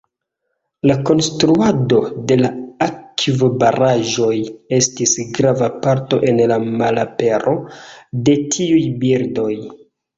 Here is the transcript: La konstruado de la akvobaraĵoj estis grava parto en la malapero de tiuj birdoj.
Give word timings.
La 0.91 0.93
konstruado 1.09 1.99
de 2.31 2.37
la 2.39 2.51
akvobaraĵoj 2.87 4.33
estis 4.81 5.15
grava 5.39 5.71
parto 5.87 6.23
en 6.33 6.45
la 6.55 6.61
malapero 6.83 7.59
de 8.27 8.41
tiuj 8.59 8.87
birdoj. 9.07 9.51